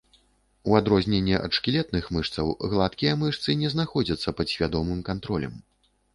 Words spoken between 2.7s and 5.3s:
гладкія мышцы не знаходзяцца пад свядомым